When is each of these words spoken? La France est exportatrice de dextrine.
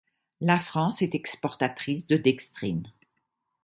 La 0.39 0.57
France 0.57 1.03
est 1.03 1.13
exportatrice 1.13 2.07
de 2.07 2.17
dextrine. 2.17 2.91